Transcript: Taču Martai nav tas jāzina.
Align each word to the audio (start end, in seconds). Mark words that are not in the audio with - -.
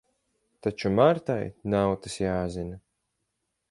Taču 0.67 0.91
Martai 1.01 1.37
nav 1.77 1.95
tas 2.07 2.19
jāzina. 2.25 2.85